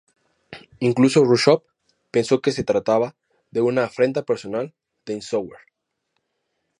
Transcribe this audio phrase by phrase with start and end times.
[0.79, 1.61] Incluso Jrushchov
[2.09, 3.15] pensó que se trataba
[3.51, 4.73] de una "afrenta personal"
[5.05, 5.59] de Eisenhower.